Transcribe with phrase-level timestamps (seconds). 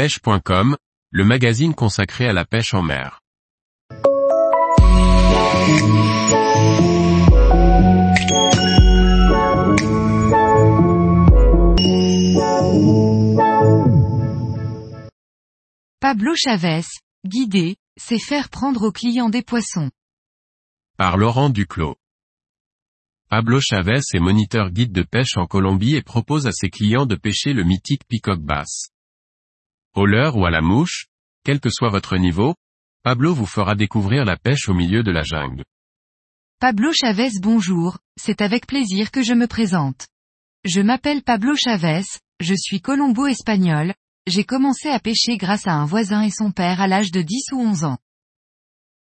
[0.00, 0.78] pêche.com,
[1.10, 3.20] le magazine consacré à la pêche en mer.
[16.00, 16.86] Pablo Chavez,
[17.26, 19.90] guider, c'est faire prendre aux clients des poissons.
[20.96, 21.96] Par Laurent Duclos.
[23.28, 27.16] Pablo Chavez est moniteur guide de pêche en Colombie et propose à ses clients de
[27.16, 28.88] pêcher le mythique peacock bass.
[29.96, 31.06] Au leurre ou à la mouche,
[31.44, 32.54] quel que soit votre niveau,
[33.02, 35.64] Pablo vous fera découvrir la pêche au milieu de la jungle.
[36.60, 40.06] Pablo Chavez bonjour, c'est avec plaisir que je me présente.
[40.64, 42.04] Je m'appelle Pablo Chavez,
[42.38, 43.94] je suis colombo-espagnol,
[44.28, 47.52] j'ai commencé à pêcher grâce à un voisin et son père à l'âge de 10
[47.52, 47.98] ou 11 ans.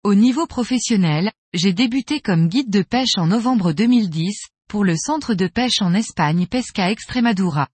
[0.02, 5.32] Au niveau professionnel, j'ai débuté comme guide de pêche en novembre 2010, pour le centre
[5.32, 7.68] de pêche en Espagne Pesca Extremadura.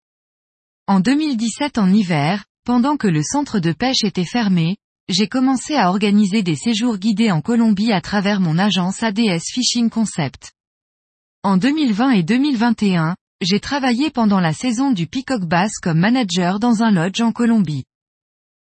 [0.86, 4.76] En 2017 en hiver, pendant que le centre de pêche était fermé,
[5.08, 9.90] j'ai commencé à organiser des séjours guidés en Colombie à travers mon agence ADS Fishing
[9.90, 10.52] Concept.
[11.42, 16.84] En 2020 et 2021, j'ai travaillé pendant la saison du Peacock Bass comme manager dans
[16.84, 17.84] un lodge en Colombie.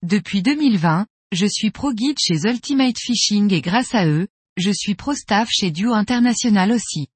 [0.03, 4.95] Depuis 2020, je suis pro guide chez Ultimate Fishing et grâce à eux, je suis
[4.95, 7.07] pro staff chez Duo International aussi.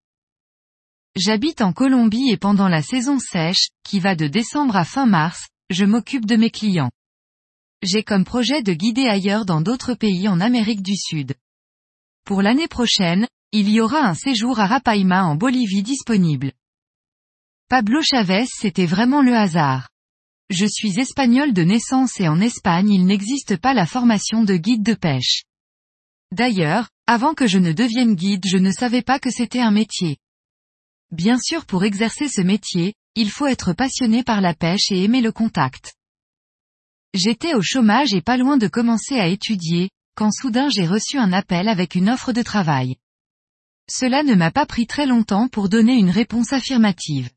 [1.16, 5.48] J'habite en Colombie et pendant la saison sèche, qui va de décembre à fin mars,
[5.70, 6.92] je m'occupe de mes clients.
[7.82, 11.34] J'ai comme projet de guider ailleurs dans d'autres pays en Amérique du Sud.
[12.24, 16.52] Pour l'année prochaine, il y aura un séjour à Rapaima en Bolivie disponible.
[17.70, 19.90] Pablo Chavez c'était vraiment le hasard.
[20.50, 24.84] Je suis espagnol de naissance et en Espagne il n'existe pas la formation de guide
[24.84, 25.44] de pêche.
[26.32, 30.18] D'ailleurs, avant que je ne devienne guide je ne savais pas que c'était un métier.
[31.12, 35.22] Bien sûr pour exercer ce métier, il faut être passionné par la pêche et aimer
[35.22, 35.96] le contact.
[37.14, 41.32] J'étais au chômage et pas loin de commencer à étudier, quand soudain j'ai reçu un
[41.32, 42.98] appel avec une offre de travail.
[43.90, 47.30] Cela ne m'a pas pris très longtemps pour donner une réponse affirmative.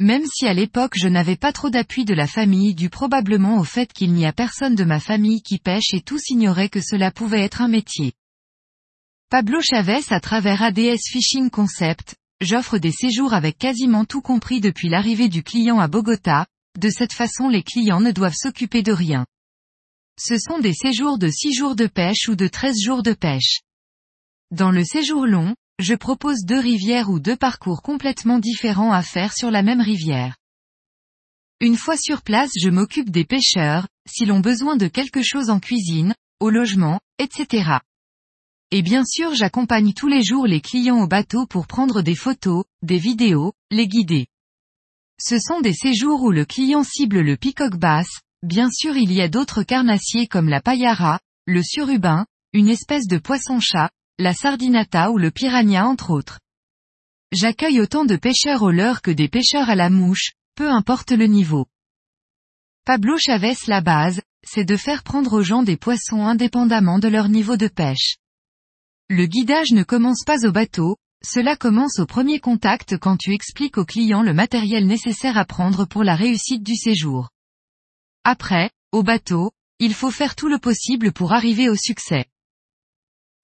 [0.00, 3.64] Même si à l'époque je n'avais pas trop d'appui de la famille dû probablement au
[3.64, 7.10] fait qu'il n'y a personne de ma famille qui pêche et tous ignoraient que cela
[7.10, 8.12] pouvait être un métier.
[9.30, 14.88] Pablo Chavez à travers ADS Fishing Concept, j'offre des séjours avec quasiment tout compris depuis
[14.88, 16.46] l'arrivée du client à Bogota,
[16.78, 19.26] de cette façon les clients ne doivent s'occuper de rien.
[20.18, 23.60] Ce sont des séjours de 6 jours de pêche ou de 13 jours de pêche.
[24.50, 29.32] Dans le séjour long, je propose deux rivières ou deux parcours complètement différents à faire
[29.32, 30.36] sur la même rivière.
[31.60, 35.60] Une fois sur place je m'occupe des pêcheurs, s'ils ont besoin de quelque chose en
[35.60, 37.78] cuisine, au logement, etc.
[38.76, 42.64] Et bien sûr j'accompagne tous les jours les clients au bateau pour prendre des photos,
[42.82, 44.26] des vidéos, les guider.
[45.16, 48.08] Ce sont des séjours où le client cible le peacock bass,
[48.42, 53.18] bien sûr il y a d'autres carnassiers comme la payara, le surubin, une espèce de
[53.18, 56.40] poisson-chat, la sardinata ou le piranha entre autres.
[57.30, 61.26] J'accueille autant de pêcheurs au leurre que des pêcheurs à la mouche, peu importe le
[61.26, 61.66] niveau.
[62.84, 67.28] Pablo Chavez la base, c'est de faire prendre aux gens des poissons indépendamment de leur
[67.28, 68.16] niveau de pêche.
[69.10, 73.76] Le guidage ne commence pas au bateau, cela commence au premier contact quand tu expliques
[73.76, 77.28] au client le matériel nécessaire à prendre pour la réussite du séjour.
[78.24, 82.24] Après, au bateau, il faut faire tout le possible pour arriver au succès.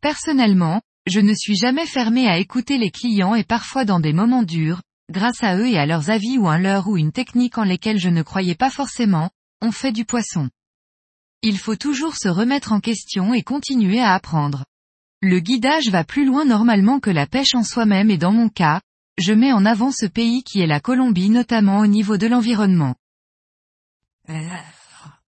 [0.01, 4.45] Personnellement, je ne suis jamais fermé à écouter les clients et parfois dans des moments
[4.45, 7.65] durs, grâce à eux et à leurs avis ou un leurre ou une technique en
[7.65, 9.29] lesquelles je ne croyais pas forcément,
[9.61, 10.49] on fait du poisson.
[11.43, 14.65] Il faut toujours se remettre en question et continuer à apprendre.
[15.23, 18.81] Le guidage va plus loin normalement que la pêche en soi-même et dans mon cas,
[19.19, 22.95] je mets en avant ce pays qui est la Colombie notamment au niveau de l'environnement.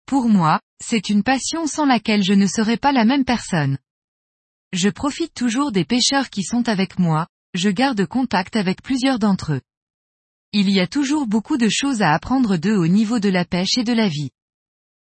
[0.05, 3.79] Pour moi, c'est une passion sans laquelle je ne serais pas la même personne.
[4.71, 9.53] Je profite toujours des pêcheurs qui sont avec moi, je garde contact avec plusieurs d'entre
[9.53, 9.61] eux.
[10.53, 13.77] Il y a toujours beaucoup de choses à apprendre d'eux au niveau de la pêche
[13.77, 14.29] et de la vie.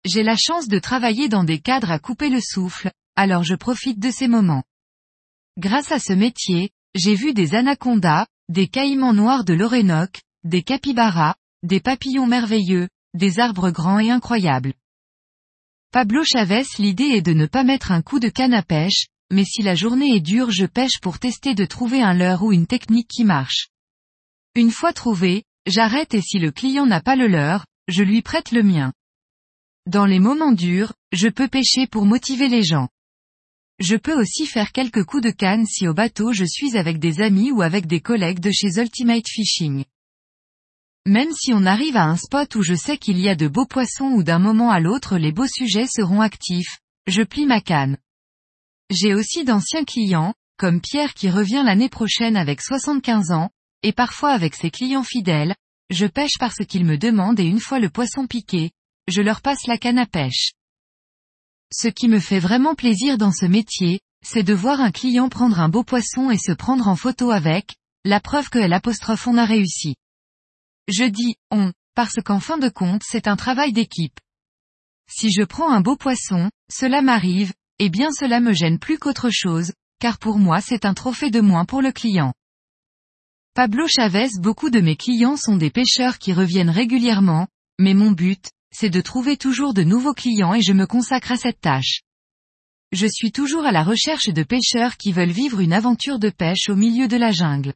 [0.06, 4.00] J'ai la chance de travailler dans des cadres à couper le souffle, alors je profite
[4.00, 4.64] de ces moments.
[5.58, 11.36] Grâce à ce métier, j'ai vu des anacondas, des caïmans noirs de l'Orénoque, des capybaras,
[11.64, 14.74] des papillons merveilleux, des arbres grands et incroyables.
[15.92, 19.46] Pablo Chavez l'idée est de ne pas mettre un coup de canne à pêche, mais
[19.46, 22.68] si la journée est dure je pêche pour tester de trouver un leurre ou une
[22.68, 23.70] technique qui marche.
[24.56, 28.52] Une fois trouvé, j'arrête et si le client n'a pas le leurre, je lui prête
[28.52, 28.92] le mien.
[29.86, 32.90] Dans les moments durs, je peux pêcher pour motiver les gens.
[33.84, 37.20] Je peux aussi faire quelques coups de canne si au bateau je suis avec des
[37.20, 39.84] amis ou avec des collègues de chez Ultimate Fishing.
[41.06, 43.66] Même si on arrive à un spot où je sais qu'il y a de beaux
[43.66, 47.98] poissons ou d'un moment à l'autre les beaux sujets seront actifs, je plie ma canne.
[48.90, 53.50] J'ai aussi d'anciens clients, comme Pierre qui revient l'année prochaine avec 75 ans,
[53.82, 55.56] et parfois avec ses clients fidèles,
[55.90, 58.72] je pêche parce qu'ils me demandent et une fois le poisson piqué,
[59.10, 60.54] je leur passe la canne à pêche.
[61.76, 65.60] Ce qui me fait vraiment plaisir dans ce métier, c'est de voir un client prendre
[65.60, 67.76] un beau poisson et se prendre en photo avec,
[68.06, 69.96] la preuve que l'apostrophe on a réussi.
[70.88, 74.20] Je dis on, parce qu'en fin de compte c'est un travail d'équipe.
[75.10, 79.32] Si je prends un beau poisson, cela m'arrive, et bien cela me gêne plus qu'autre
[79.32, 82.36] chose, car pour moi c'est un trophée de moins pour le client.
[83.56, 87.48] Pablo Chavez Beaucoup de mes clients sont des pêcheurs qui reviennent régulièrement,
[87.80, 91.38] mais mon but, c'est de trouver toujours de nouveaux clients et je me consacre à
[91.38, 92.02] cette tâche.
[92.92, 96.70] Je suis toujours à la recherche de pêcheurs qui veulent vivre une aventure de pêche
[96.70, 97.74] au milieu de la jungle.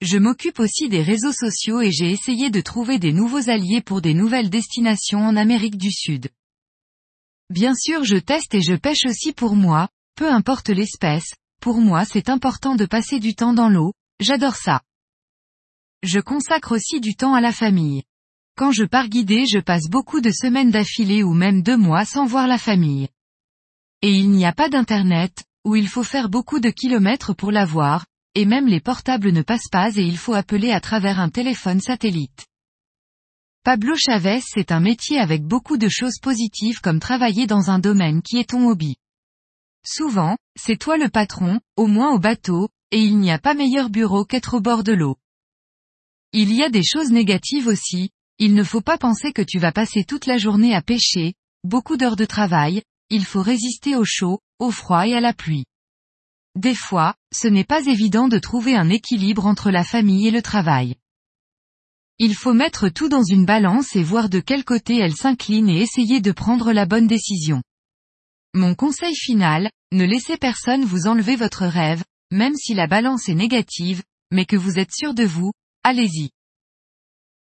[0.00, 4.02] Je m'occupe aussi des réseaux sociaux et j'ai essayé de trouver des nouveaux alliés pour
[4.02, 6.28] des nouvelles destinations en Amérique du Sud.
[7.50, 12.04] Bien sûr je teste et je pêche aussi pour moi, peu importe l'espèce, pour moi
[12.04, 14.82] c'est important de passer du temps dans l'eau, j'adore ça.
[16.02, 18.02] Je consacre aussi du temps à la famille.
[18.56, 22.24] Quand je pars guider je passe beaucoup de semaines d'affilée ou même deux mois sans
[22.24, 23.08] voir la famille.
[24.00, 27.66] Et il n'y a pas d'internet, où il faut faire beaucoup de kilomètres pour la
[27.66, 31.28] voir, et même les portables ne passent pas et il faut appeler à travers un
[31.28, 32.46] téléphone satellite.
[33.62, 38.22] Pablo Chavez c'est un métier avec beaucoup de choses positives comme travailler dans un domaine
[38.22, 38.96] qui est ton hobby.
[39.84, 43.90] Souvent, c'est toi le patron, au moins au bateau, et il n'y a pas meilleur
[43.90, 45.18] bureau qu'être au bord de l'eau.
[46.32, 49.72] Il y a des choses négatives aussi, il ne faut pas penser que tu vas
[49.72, 51.34] passer toute la journée à pêcher,
[51.64, 55.64] beaucoup d'heures de travail, il faut résister au chaud, au froid et à la pluie.
[56.54, 60.42] Des fois, ce n'est pas évident de trouver un équilibre entre la famille et le
[60.42, 60.96] travail.
[62.18, 65.82] Il faut mettre tout dans une balance et voir de quel côté elle s'incline et
[65.82, 67.62] essayer de prendre la bonne décision.
[68.54, 73.34] Mon conseil final, ne laissez personne vous enlever votre rêve, même si la balance est
[73.34, 74.02] négative,
[74.32, 75.52] mais que vous êtes sûr de vous,
[75.84, 76.30] allez-y.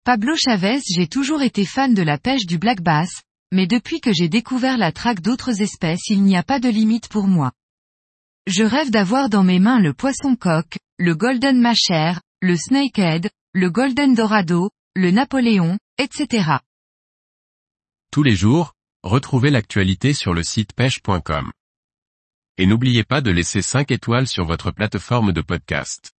[0.05, 4.13] Pablo Chavez J'ai toujours été fan de la pêche du black bass, mais depuis que
[4.13, 7.53] j'ai découvert la traque d'autres espèces il n'y a pas de limite pour moi.
[8.45, 13.71] Je rêve d'avoir dans mes mains le poisson coq, le golden macher, le snakehead, le
[13.71, 16.59] golden dorado, le napoléon, etc.
[18.11, 21.51] Tous les jours, retrouvez l'actualité sur le site pêche.com.
[22.59, 26.14] Et n'oubliez pas de laisser 5 étoiles sur votre plateforme de podcast.